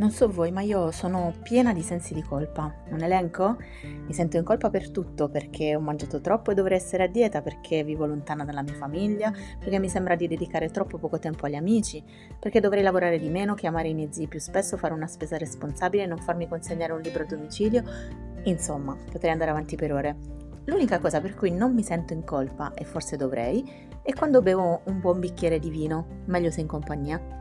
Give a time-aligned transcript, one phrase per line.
[0.00, 2.74] Non so voi, ma io sono piena di sensi di colpa.
[2.88, 3.58] Un elenco?
[3.82, 7.42] Mi sento in colpa per tutto, perché ho mangiato troppo e dovrei essere a dieta,
[7.42, 11.54] perché vivo lontana dalla mia famiglia, perché mi sembra di dedicare troppo poco tempo agli
[11.54, 12.02] amici,
[12.38, 16.06] perché dovrei lavorare di meno, chiamare i miei zii più spesso, fare una spesa responsabile,
[16.06, 17.82] non farmi consegnare un libro a domicilio.
[18.44, 20.16] Insomma, potrei andare avanti per ore.
[20.64, 24.80] L'unica cosa per cui non mi sento in colpa, e forse dovrei, è quando bevo
[24.84, 27.36] un buon bicchiere di vino, meglio se in compagnia.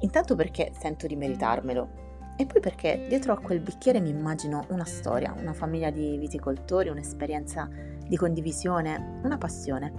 [0.00, 4.86] Intanto perché sento di meritarmelo e poi perché dietro a quel bicchiere mi immagino una
[4.86, 7.68] storia, una famiglia di viticoltori, un'esperienza
[8.06, 9.92] di condivisione, una passione.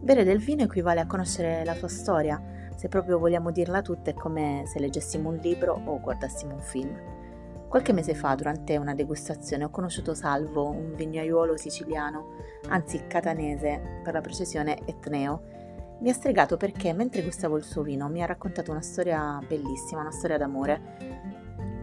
[0.00, 2.42] Bere del vino equivale a conoscere la sua storia,
[2.74, 6.96] se proprio vogliamo dirla tutta è come se leggessimo un libro o guardassimo un film.
[7.68, 12.36] Qualche mese fa, durante una degustazione, ho conosciuto Salvo, un vignaiuolo siciliano,
[12.68, 15.42] anzi catanese, per la precisione etneo,
[16.00, 20.00] mi ha stregato perché mentre gustavo il suo vino mi ha raccontato una storia bellissima,
[20.00, 21.16] una storia d'amore.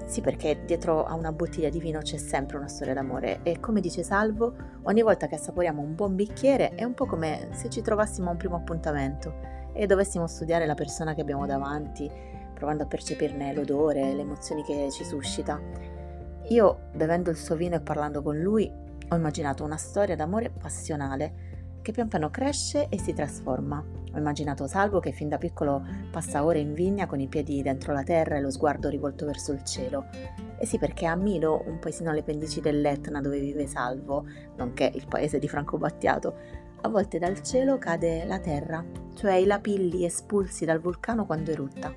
[0.06, 3.82] Sì, perché dietro a una bottiglia di vino c'è sempre una storia d'amore e come
[3.82, 7.82] dice Salvo, ogni volta che assaporiamo un buon bicchiere è un po' come se ci
[7.82, 9.34] trovassimo a un primo appuntamento
[9.74, 12.10] e dovessimo studiare la persona che abbiamo davanti,
[12.54, 15.60] provando a percepirne l'odore, le emozioni che ci suscita.
[16.50, 18.72] Io, bevendo il suo vino e parlando con lui,
[19.10, 21.54] ho immaginato una storia d'amore passionale
[21.86, 23.78] che pian piano cresce e si trasforma.
[23.78, 27.94] Ho immaginato Salvo che fin da piccolo passa ore in vigna con i piedi dentro
[27.94, 30.06] la terra e lo sguardo rivolto verso il cielo.
[30.58, 34.26] E sì, perché a Milo, un paesino alle pendici dell'Etna dove vive Salvo,
[34.58, 36.36] nonché il paese di Franco Battiato,
[36.82, 41.94] a volte dal cielo cade la terra, cioè i lapilli espulsi dal vulcano quando erutta.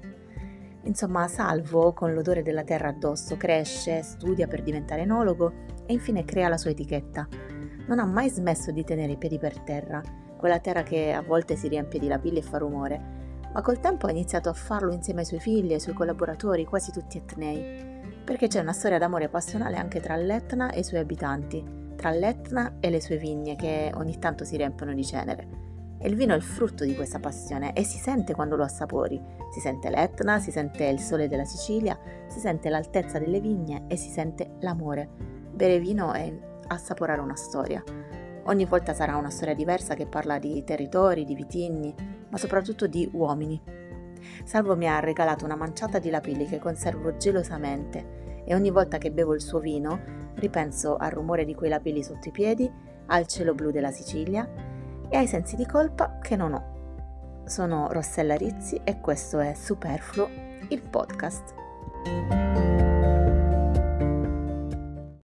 [0.82, 5.50] Insomma, Salvo, con l'odore della terra addosso, cresce, studia per diventare enologo
[5.86, 7.56] e infine crea la sua etichetta
[7.88, 10.00] non ha mai smesso di tenere i piedi per terra,
[10.36, 13.16] quella terra che a volte si riempie di lapilli e fa rumore,
[13.52, 16.64] ma col tempo ha iniziato a farlo insieme ai suoi figli e ai suoi collaboratori,
[16.64, 21.00] quasi tutti etnei, perché c'è una storia d'amore passionale anche tra l'Etna e i suoi
[21.00, 21.64] abitanti,
[21.96, 25.66] tra l'Etna e le sue vigne che ogni tanto si riempiono di cenere.
[26.00, 29.20] E il vino è il frutto di questa passione e si sente quando lo assapori.
[29.52, 31.98] Si sente l'Etna, si sente il sole della Sicilia,
[32.28, 35.08] si sente l'altezza delle vigne e si sente l'amore.
[35.50, 36.32] Bere vino è
[36.68, 37.82] assaporare una storia.
[38.44, 41.94] Ogni volta sarà una storia diversa che parla di territori, di vitigni,
[42.30, 43.60] ma soprattutto di uomini.
[44.44, 49.10] Salvo mi ha regalato una manciata di lapilli che conservo gelosamente e ogni volta che
[49.10, 52.70] bevo il suo vino ripenso al rumore di quei lapilli sotto i piedi,
[53.06, 54.48] al cielo blu della Sicilia
[55.08, 56.76] e ai sensi di colpa che non ho.
[57.44, 60.28] Sono Rossella Rizzi e questo è Superfluo,
[60.68, 61.54] il podcast.